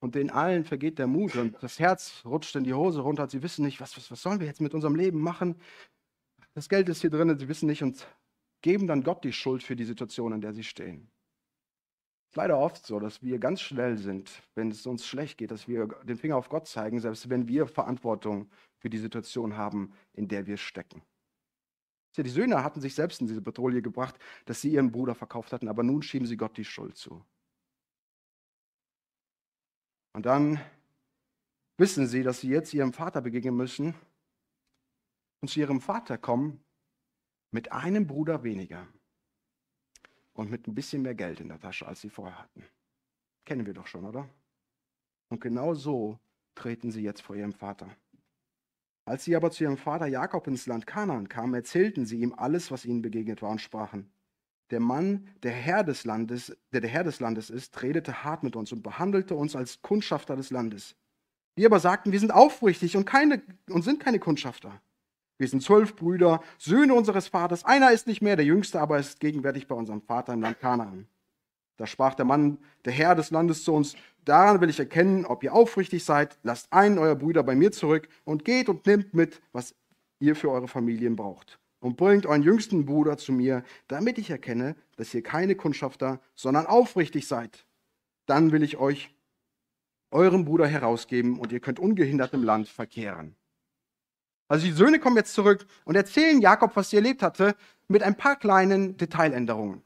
[0.00, 3.28] Und den allen vergeht der Mut und das Herz rutscht in die Hose runter.
[3.28, 5.56] Sie wissen nicht, was, was, was sollen wir jetzt mit unserem Leben machen?
[6.54, 8.06] Das Geld ist hier drin, sie wissen nicht und
[8.62, 11.10] geben dann Gott die Schuld für die Situation, in der sie stehen.
[12.38, 15.88] Leider oft so, dass wir ganz schnell sind, wenn es uns schlecht geht, dass wir
[16.04, 20.46] den Finger auf Gott zeigen, selbst wenn wir Verantwortung für die Situation haben, in der
[20.46, 21.02] wir stecken.
[22.16, 25.66] Die Söhne hatten sich selbst in diese Patrouille gebracht, dass sie ihren Bruder verkauft hatten,
[25.66, 27.24] aber nun schieben sie Gott die Schuld zu.
[30.12, 30.60] Und dann
[31.76, 33.96] wissen sie, dass sie jetzt ihrem Vater begegnen müssen
[35.40, 36.62] und zu ihrem Vater kommen
[37.50, 38.86] mit einem Bruder weniger
[40.38, 42.64] und mit ein bisschen mehr Geld in der Tasche, als sie vorher hatten.
[43.44, 44.28] Kennen wir doch schon, oder?
[45.30, 46.20] Und genau so
[46.54, 47.88] treten sie jetzt vor ihrem Vater.
[49.04, 52.70] Als sie aber zu ihrem Vater Jakob ins Land Kanaan kamen, erzählten sie ihm alles,
[52.70, 54.12] was ihnen begegnet war und sprachen:
[54.70, 58.54] Der Mann, der Herr des Landes, der der Herr des Landes ist, redete hart mit
[58.54, 60.94] uns und behandelte uns als Kundschafter des Landes.
[61.56, 64.80] Wir aber sagten, wir sind aufrichtig und, keine, und sind keine Kundschafter.
[65.38, 67.64] Wir sind zwölf Brüder, Söhne unseres Vaters.
[67.64, 71.06] Einer ist nicht mehr, der Jüngste aber ist gegenwärtig bei unserem Vater im Land Kanaan.
[71.76, 75.44] Da sprach der Mann, der Herr des Landes zu uns, daran will ich erkennen, ob
[75.44, 76.36] ihr aufrichtig seid.
[76.42, 79.76] Lasst einen eurer Brüder bei mir zurück und geht und nimmt mit, was
[80.18, 81.60] ihr für eure Familien braucht.
[81.78, 86.66] Und bringt euren jüngsten Bruder zu mir, damit ich erkenne, dass ihr keine Kundschafter, sondern
[86.66, 87.64] aufrichtig seid.
[88.26, 89.14] Dann will ich euch
[90.10, 93.36] euren Bruder herausgeben und ihr könnt ungehindert im Land verkehren.
[94.48, 97.54] Also die Söhne kommen jetzt zurück und erzählen Jakob, was sie erlebt hatte,
[97.86, 99.82] mit ein paar kleinen Detailänderungen.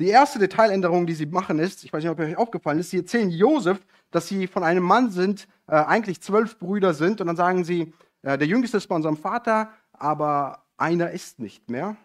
[0.00, 2.98] Die erste Detailänderung, die sie machen, ist, ich weiß nicht, ob euch aufgefallen ist, sie
[2.98, 3.78] erzählen Josef,
[4.10, 7.92] dass sie von einem Mann sind, äh, eigentlich zwölf Brüder sind, und dann sagen sie,
[8.22, 11.96] äh, der Jüngste ist bei unserem Vater, aber einer ist nicht mehr.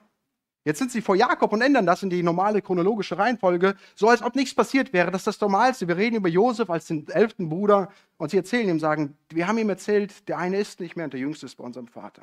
[0.69, 4.21] Jetzt sind sie vor Jakob und ändern das in die normale chronologische Reihenfolge, so als
[4.21, 5.09] ob nichts passiert wäre.
[5.09, 5.87] Das ist das Normalste.
[5.87, 9.57] Wir reden über Josef als den elften Bruder und sie erzählen ihm, sagen, wir haben
[9.57, 12.21] ihm erzählt, der eine ist nicht mehr und der Jüngste ist bei unserem Vater.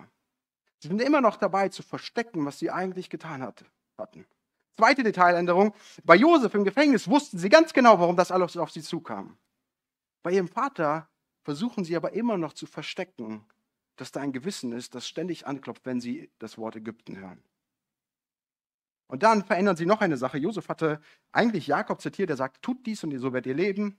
[0.79, 3.65] Sie sind immer noch dabei zu verstecken, was sie eigentlich getan hatte,
[3.99, 4.25] hatten.
[4.77, 5.75] Zweite Detailänderung.
[6.05, 9.37] Bei Josef im Gefängnis wussten sie ganz genau, warum das alles auf sie zukam.
[10.23, 11.09] Bei ihrem Vater
[11.43, 13.45] versuchen sie aber immer noch zu verstecken,
[13.97, 17.43] dass da ein Gewissen ist, das ständig anklopft, wenn sie das Wort Ägypten hören.
[19.09, 20.39] Und dann verändern sie noch eine Sache.
[20.39, 21.01] Josef hatte
[21.33, 23.99] eigentlich Jakob zitiert, der sagt, tut dies und so werdet ihr leben,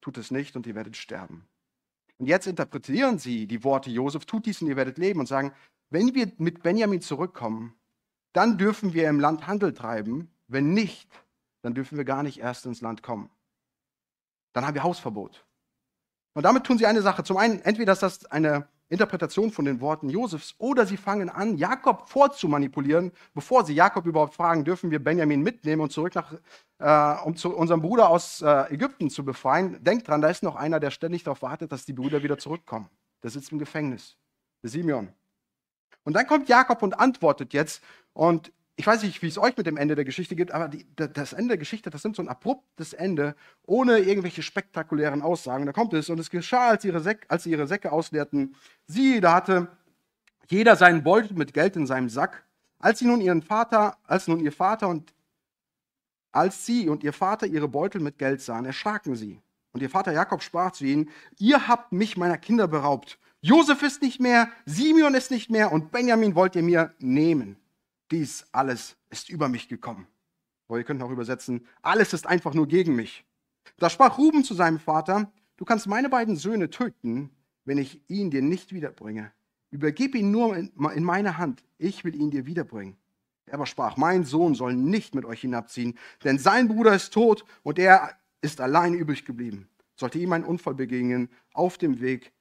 [0.00, 1.46] tut es nicht und ihr werdet sterben.
[2.18, 5.52] Und jetzt interpretieren sie die Worte Josef, tut dies und ihr werdet leben und sagen,
[5.90, 7.74] wenn wir mit Benjamin zurückkommen,
[8.32, 10.30] dann dürfen wir im Land Handel treiben.
[10.48, 11.08] Wenn nicht,
[11.62, 13.30] dann dürfen wir gar nicht erst ins Land kommen.
[14.52, 15.44] Dann haben wir Hausverbot.
[16.34, 17.22] Und damit tun sie eine Sache.
[17.24, 21.56] Zum einen, entweder ist das eine Interpretation von den Worten Josefs oder sie fangen an,
[21.56, 26.32] Jakob vorzumanipulieren, bevor sie Jakob überhaupt fragen, dürfen wir Benjamin mitnehmen und zurück nach,
[26.78, 29.82] äh, um zu unserem Bruder aus äh, Ägypten zu befreien.
[29.84, 32.88] Denkt dran, da ist noch einer, der ständig darauf wartet, dass die Brüder wieder zurückkommen.
[33.22, 34.16] Der sitzt im Gefängnis.
[34.62, 35.12] Der Simeon.
[36.04, 37.82] Und dann kommt Jakob und antwortet jetzt.
[38.14, 40.86] Und ich weiß nicht, wie es euch mit dem Ende der Geschichte geht, aber die,
[40.94, 43.34] das Ende der Geschichte, das nimmt so ein abruptes Ende,
[43.66, 45.66] ohne irgendwelche spektakulären Aussagen.
[45.66, 48.54] Da kommt es, und es geschah, als, ihre Säck, als sie ihre Säcke ausleerten.
[48.86, 49.66] Sie, da hatte
[50.46, 52.44] jeder seinen Beutel mit Geld in seinem Sack.
[52.78, 55.12] Als sie nun ihren Vater, als nun ihr Vater und
[56.30, 59.40] Als sie und ihr Vater ihre Beutel mit Geld sahen, erschraken sie.
[59.72, 61.10] Und ihr Vater Jakob sprach zu ihnen,
[61.40, 63.18] ihr habt mich meiner Kinder beraubt.
[63.40, 67.56] Josef ist nicht mehr, Simeon ist nicht mehr und Benjamin wollt ihr mir nehmen.
[68.10, 70.06] Dies alles ist über mich gekommen.
[70.68, 73.24] Oder ihr könnt auch übersetzen, alles ist einfach nur gegen mich.
[73.78, 77.30] Da sprach Ruben zu seinem Vater, du kannst meine beiden Söhne töten,
[77.64, 79.32] wenn ich ihn dir nicht wiederbringe.
[79.70, 82.96] Übergib ihn nur in meine Hand, ich will ihn dir wiederbringen.
[83.46, 87.44] Er aber sprach, mein Sohn soll nicht mit euch hinabziehen, denn sein Bruder ist tot
[87.62, 89.68] und er ist allein übrig geblieben.
[89.96, 92.32] Sollte ihm ein Unfall begegnen auf dem Weg,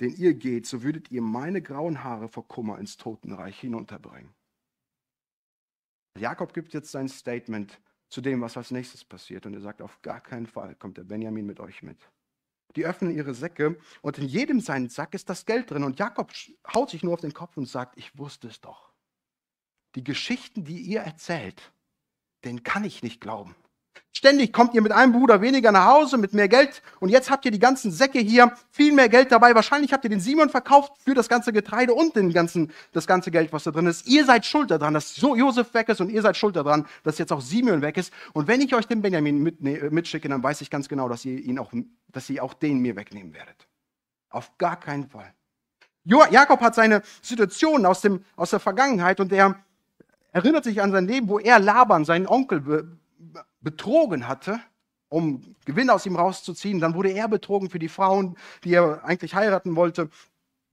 [0.00, 4.34] den ihr geht, so würdet ihr meine grauen Haare vor Kummer ins Totenreich hinunterbringen.
[6.18, 9.46] Jakob gibt jetzt sein Statement zu dem, was als nächstes passiert.
[9.46, 11.98] Und er sagt, auf gar keinen Fall kommt der Benjamin mit euch mit.
[12.74, 15.84] Die öffnen ihre Säcke und in jedem seinen Sack ist das Geld drin.
[15.84, 16.32] Und Jakob
[16.74, 18.96] haut sich nur auf den Kopf und sagt, ich wusste es doch
[19.96, 21.72] die Geschichten, die ihr erzählt,
[22.44, 23.56] den kann ich nicht glauben.
[24.12, 26.82] Ständig kommt ihr mit einem Bruder weniger nach Hause, mit mehr Geld.
[27.00, 29.54] Und jetzt habt ihr die ganzen Säcke hier, viel mehr Geld dabei.
[29.54, 33.30] Wahrscheinlich habt ihr den Simon verkauft für das ganze Getreide und den ganzen, das ganze
[33.30, 34.06] Geld, was da drin ist.
[34.06, 37.32] Ihr seid schuld daran, dass Josef weg ist und ihr seid schuld daran, dass jetzt
[37.32, 38.12] auch Simon weg ist.
[38.32, 41.24] Und wenn ich euch den Benjamin mit, ne, mitschicke, dann weiß ich ganz genau, dass
[41.24, 41.72] ihr, ihn auch,
[42.08, 43.68] dass ihr auch den mir wegnehmen werdet.
[44.30, 45.32] Auf gar keinen Fall.
[46.04, 49.56] Jakob hat seine Situation aus, dem, aus der Vergangenheit und er
[50.32, 52.98] erinnert sich an sein Leben, wo er Laban, seinen Onkel,
[53.60, 54.60] betrogen hatte,
[55.08, 56.80] um Gewinn aus ihm rauszuziehen.
[56.80, 60.10] Dann wurde er betrogen für die Frauen, die er eigentlich heiraten wollte.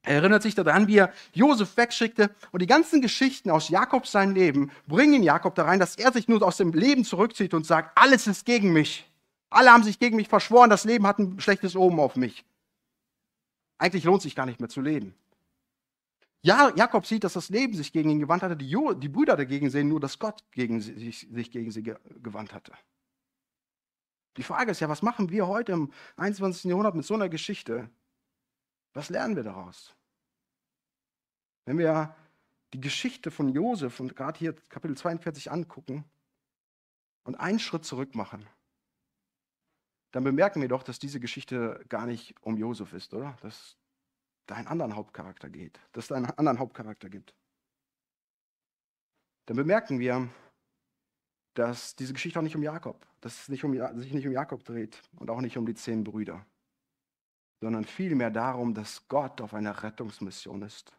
[0.06, 2.30] Er erinnert sich daran, wie er Josef wegschickte.
[2.52, 6.28] Und die ganzen Geschichten aus Jakobs sein Leben bringen Jakob da rein, dass er sich
[6.28, 9.10] nur aus dem Leben zurückzieht und sagt, alles ist gegen mich.
[9.50, 12.44] Alle haben sich gegen mich verschworen, das Leben hat ein schlechtes Oben auf mich.
[13.78, 15.14] Eigentlich lohnt sich gar nicht mehr zu leben.
[16.46, 18.58] Ja, Jakob sieht, dass das Leben sich gegen ihn gewandt hatte.
[18.58, 21.84] Die, jo die Brüder dagegen sehen nur, dass Gott gegen sie, sich, sich gegen sie
[21.84, 22.74] ge gewandt hatte.
[24.36, 26.66] Die Frage ist ja, was machen wir heute im 21.
[26.66, 27.90] Jahrhundert mit so einer Geschichte?
[28.94, 29.96] Was lernen wir daraus?
[31.66, 32.14] Wenn wir
[32.74, 36.04] die Geschichte von Josef und gerade hier Kapitel 42 angucken
[37.24, 38.46] und einen Schritt zurück machen,
[40.12, 43.38] dann bemerken wir doch, dass diese Geschichte gar nicht um Josef ist, oder?
[43.42, 43.78] Das,
[44.46, 47.34] da einen anderen Hauptcharakter geht, dass es einen anderen Hauptcharakter gibt.
[49.46, 50.30] Dann bemerken wir,
[51.54, 54.64] dass diese Geschichte auch nicht um Jakob, dass es nicht um, sich nicht um Jakob
[54.64, 56.46] dreht und auch nicht um die zehn Brüder,
[57.62, 60.94] sondern vielmehr darum, dass Gott auf einer Rettungsmission ist.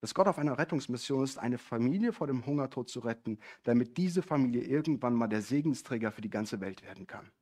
[0.00, 4.22] Dass Gott auf einer Rettungsmission ist, eine Familie vor dem Hungertod zu retten, damit diese
[4.22, 7.32] Familie irgendwann mal der Segensträger für die ganze Welt werden kann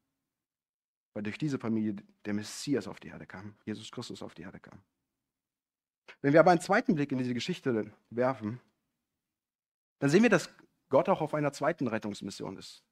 [1.16, 4.60] weil durch diese Familie der Messias auf die Erde kam, Jesus Christus auf die Erde
[4.60, 4.82] kam.
[6.20, 8.60] Wenn wir aber einen zweiten Blick in diese Geschichte werfen,
[9.98, 10.50] dann sehen wir, dass
[10.90, 12.84] Gott auch auf einer zweiten Rettungsmission ist.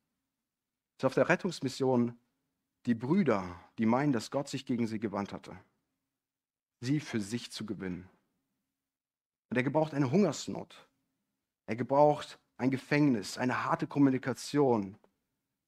[0.96, 2.18] Es ist auf der Rettungsmission
[2.86, 5.54] die Brüder, die meinen, dass Gott sich gegen sie gewandt hatte,
[6.80, 8.08] sie für sich zu gewinnen.
[9.50, 10.88] Und er gebraucht eine Hungersnot.
[11.66, 14.96] Er gebraucht ein Gefängnis, eine harte Kommunikation,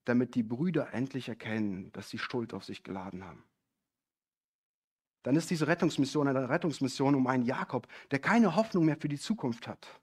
[0.07, 3.45] damit die Brüder endlich erkennen, dass sie Schuld auf sich geladen haben.
[5.25, 9.19] Dann ist diese Rettungsmission eine Rettungsmission um einen Jakob, der keine Hoffnung mehr für die
[9.19, 10.01] Zukunft hat.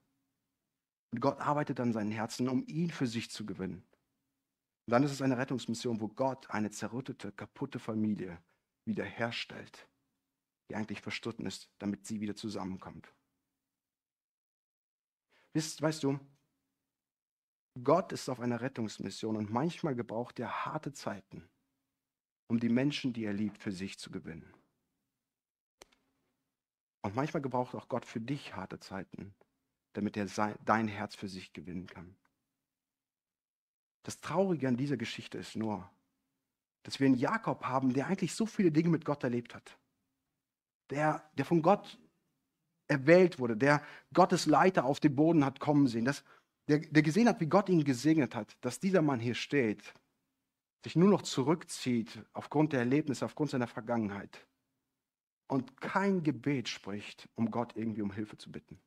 [1.11, 3.85] Und Gott arbeitet an seinen Herzen, um ihn für sich zu gewinnen.
[4.85, 8.37] Und dann ist es eine Rettungsmission, wo Gott eine zerrüttete, kaputte Familie
[8.85, 9.87] wiederherstellt,
[10.69, 13.13] die eigentlich verstritten ist, damit sie wieder zusammenkommt.
[15.53, 16.19] Weißt, weißt du,
[17.81, 21.49] Gott ist auf einer Rettungsmission und manchmal gebraucht er harte Zeiten,
[22.47, 24.53] um die Menschen, die er liebt, für sich zu gewinnen.
[27.01, 29.33] Und manchmal gebraucht auch Gott für dich harte Zeiten,
[29.93, 32.15] damit er sein, dein Herz für sich gewinnen kann.
[34.03, 35.89] Das Traurige an dieser Geschichte ist nur,
[36.83, 39.77] dass wir einen Jakob haben, der eigentlich so viele Dinge mit Gott erlebt hat.
[40.89, 41.97] Der, der von Gott
[42.87, 43.81] erwählt wurde, der
[44.13, 46.05] Gottes Leiter auf den Boden hat kommen sehen.
[46.05, 46.23] Das,
[46.67, 49.93] der, der gesehen hat, wie Gott ihn gesegnet hat, dass dieser Mann hier steht,
[50.83, 54.45] sich nur noch zurückzieht aufgrund der Erlebnisse, aufgrund seiner Vergangenheit
[55.47, 58.81] und kein Gebet spricht, um Gott irgendwie um Hilfe zu bitten.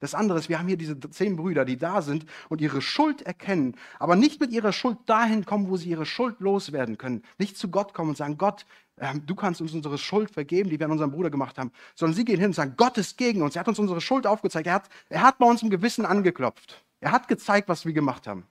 [0.00, 3.22] Das andere ist, wir haben hier diese zehn Brüder, die da sind und ihre Schuld
[3.22, 7.22] erkennen, aber nicht mit ihrer Schuld dahin kommen, wo sie ihre Schuld loswerden können.
[7.38, 8.64] Nicht zu Gott kommen und sagen, Gott,
[8.96, 12.14] äh, du kannst uns unsere Schuld vergeben, die wir an unserem Bruder gemacht haben, sondern
[12.14, 13.56] sie gehen hin und sagen, Gott ist gegen uns.
[13.56, 14.66] Er hat uns unsere Schuld aufgezeigt.
[14.66, 16.84] Er hat, er hat bei uns im Gewissen angeklopft.
[17.00, 18.46] Er hat gezeigt, was wir gemacht haben.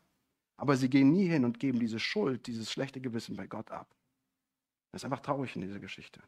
[0.58, 3.88] Aber sie gehen nie hin und geben diese Schuld, dieses schlechte Gewissen bei Gott ab.
[4.92, 6.22] Das ist einfach traurig in dieser Geschichte.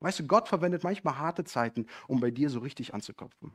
[0.00, 3.52] Weißt du, Gott verwendet manchmal harte Zeiten, um bei dir so richtig anzuklopfen.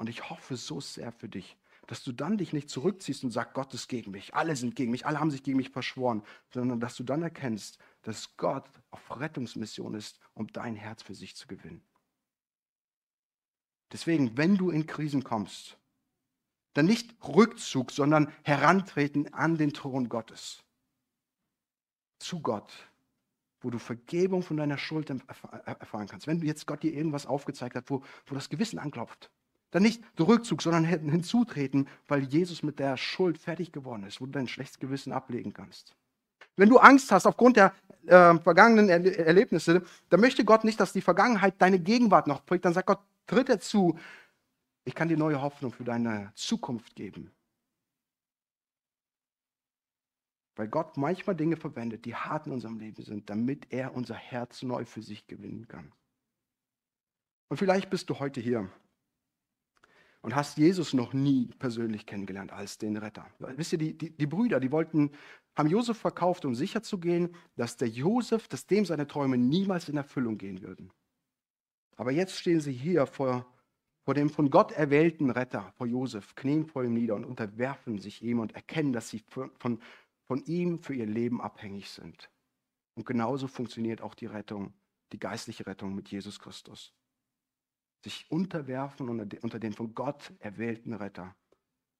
[0.00, 3.52] Und ich hoffe so sehr für dich, dass du dann dich nicht zurückziehst und sagst,
[3.52, 6.22] Gott ist gegen mich, alle sind gegen mich, alle haben sich gegen mich verschworen,
[6.54, 11.36] sondern dass du dann erkennst, dass Gott auf Rettungsmission ist, um dein Herz für sich
[11.36, 11.82] zu gewinnen.
[13.92, 15.76] Deswegen, wenn du in Krisen kommst,
[16.72, 20.64] dann nicht Rückzug, sondern herantreten an den Thron Gottes.
[22.20, 22.72] Zu Gott,
[23.60, 26.26] wo du Vergebung von deiner Schuld erfahren kannst.
[26.26, 29.30] Wenn du jetzt Gott dir irgendwas aufgezeigt hat, wo, wo das Gewissen anklopft,
[29.70, 34.32] dann nicht Rückzug, sondern hinzutreten, weil Jesus mit der Schuld fertig geworden ist, wo du
[34.32, 35.94] dein schlechtes Gewissen ablegen kannst.
[36.56, 37.72] Wenn du Angst hast aufgrund der
[38.06, 42.64] äh, vergangenen er Erlebnisse, dann möchte Gott nicht, dass die Vergangenheit deine Gegenwart noch prägt.
[42.64, 43.98] Dann sagt Gott, tritt er zu,
[44.84, 47.30] ich kann dir neue Hoffnung für deine Zukunft geben.
[50.56, 54.62] Weil Gott manchmal Dinge verwendet, die hart in unserem Leben sind, damit er unser Herz
[54.62, 55.92] neu für sich gewinnen kann.
[57.48, 58.68] Und vielleicht bist du heute hier
[60.22, 63.26] und hast Jesus noch nie persönlich kennengelernt als den Retter.
[63.38, 65.12] Wisst ihr, die, die, die Brüder, die wollten,
[65.56, 70.38] haben Josef verkauft, um sicherzugehen, dass der Josef, dass dem seine Träume niemals in Erfüllung
[70.38, 70.92] gehen würden.
[71.96, 73.46] Aber jetzt stehen sie hier vor,
[74.04, 78.22] vor dem von Gott erwählten Retter, vor Josef, knien vor ihm nieder und unterwerfen sich
[78.22, 79.22] ihm und erkennen, dass sie
[79.58, 79.80] von,
[80.26, 82.30] von ihm für ihr Leben abhängig sind.
[82.94, 84.74] Und genauso funktioniert auch die Rettung,
[85.12, 86.94] die geistliche Rettung mit Jesus Christus
[88.02, 91.36] sich unterwerfen unter den von Gott erwählten Retter,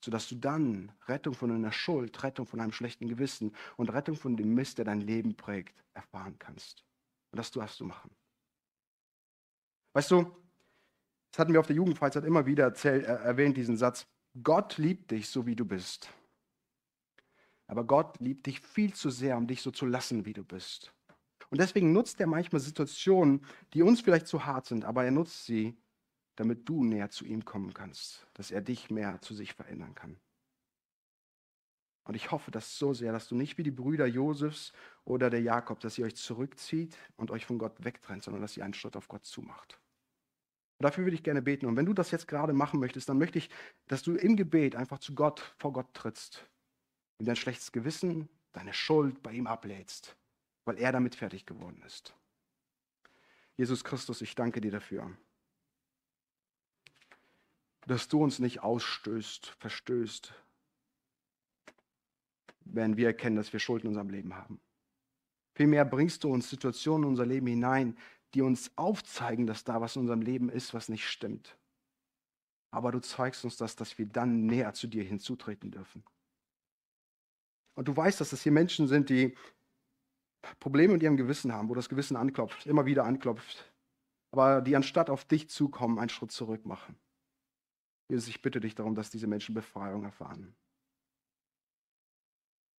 [0.03, 4.37] sodass du dann Rettung von einer Schuld, Rettung von einem schlechten Gewissen und Rettung von
[4.37, 6.85] dem Mist, der dein Leben prägt, erfahren kannst.
[7.33, 8.11] Und das darfst du machen.
[9.93, 10.31] Weißt du,
[11.31, 14.07] das hatten wir auf der Jugendfreizeit immer wieder erzählt, äh, erwähnt, diesen Satz,
[14.43, 16.09] Gott liebt dich so, wie du bist.
[17.67, 20.93] Aber Gott liebt dich viel zu sehr, um dich so zu lassen, wie du bist.
[21.51, 25.45] Und deswegen nutzt er manchmal Situationen, die uns vielleicht zu hart sind, aber er nutzt
[25.45, 25.77] sie,
[26.37, 30.19] damit du näher zu ihm kommen kannst, dass er dich mehr zu sich verändern kann.
[32.05, 34.73] Und ich hoffe das so sehr, dass du nicht wie die Brüder Josefs
[35.05, 38.65] oder der Jakob, dass ihr euch zurückzieht und euch von Gott wegtrennt, sondern dass ihr
[38.65, 39.79] einen Schritt auf Gott zumacht.
[40.79, 41.67] Und dafür würde ich gerne beten.
[41.67, 43.51] Und wenn du das jetzt gerade machen möchtest, dann möchte ich,
[43.87, 46.49] dass du im Gebet einfach zu Gott, vor Gott trittst
[47.19, 50.17] und dein schlechtes Gewissen, deine Schuld bei ihm ablädst,
[50.65, 52.17] weil er damit fertig geworden ist.
[53.57, 55.15] Jesus Christus, ich danke dir dafür
[57.91, 60.33] dass du uns nicht ausstößt, verstößt,
[62.61, 64.61] wenn wir erkennen, dass wir Schuld in unserem Leben haben.
[65.55, 67.99] Vielmehr bringst du uns Situationen in unser Leben hinein,
[68.33, 71.59] die uns aufzeigen, dass da was in unserem Leben ist, was nicht stimmt.
[72.71, 76.05] Aber du zeigst uns das, dass wir dann näher zu dir hinzutreten dürfen.
[77.75, 79.37] Und du weißt, dass das hier Menschen sind, die
[80.61, 83.73] Probleme mit ihrem Gewissen haben, wo das Gewissen anklopft, immer wieder anklopft,
[84.31, 86.97] aber die anstatt auf dich zukommen, einen Schritt zurück machen.
[88.11, 90.53] Jesus, ich bitte dich darum, dass diese Menschen Befreiung erfahren.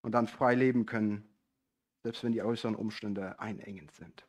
[0.04, 1.24] Und dann frei leben können,
[2.04, 4.28] selbst wenn die äußeren Umstände einengend sind.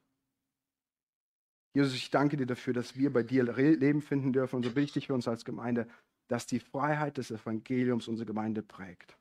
[1.74, 4.56] Jesus, ich danke dir dafür, dass wir bei dir Leben finden dürfen.
[4.56, 5.88] Und so bitte ich dich für uns als Gemeinde,
[6.28, 9.18] dass die Freiheit des Evangeliums unsere Gemeinde prägt.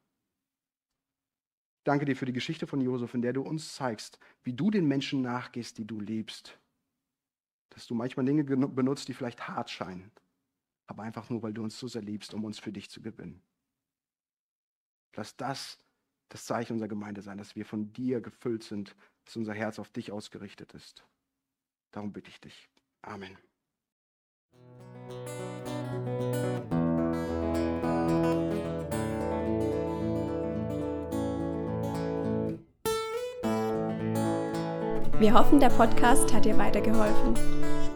[1.80, 4.70] Ich danke dir für die Geschichte von Josef, in der du uns zeigst, wie du
[4.70, 6.60] den Menschen nachgehst, die du liebst.
[7.70, 10.12] Dass du manchmal Dinge benutzt, die vielleicht hart scheinen
[10.92, 13.42] aber einfach nur, weil du uns so sehr liebst, um uns für dich zu gewinnen.
[15.16, 15.80] Lass das
[16.28, 19.90] das Zeichen unserer Gemeinde sein, dass wir von dir gefüllt sind, dass unser Herz auf
[19.90, 21.06] dich ausgerichtet ist.
[21.92, 22.70] Darum bitte ich dich.
[23.02, 23.38] Amen.
[35.20, 37.36] Wir hoffen, der Podcast hat dir weitergeholfen.